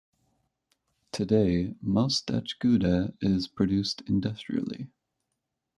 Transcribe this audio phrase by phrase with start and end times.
[1.11, 4.89] Today, most Dutch Gouda is produced industrially.